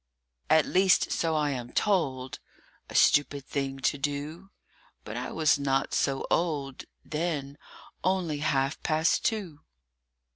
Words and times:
AT 0.49 0.65
least, 0.65 1.11
so 1.11 1.35
I 1.35 1.51
am 1.51 1.71
told 1.73 2.39
(A 2.89 2.95
stupid 2.95 3.45
thing 3.45 3.77
to 3.81 3.99
do! 3.99 4.49
But 5.03 5.15
I 5.15 5.31
was 5.31 5.59
not 5.59 5.93
so 5.93 6.25
old 6.31 6.85
Then 7.05 7.55
only 8.03 8.39
half 8.39 8.81
past 8.81 9.23
two). 9.23 9.59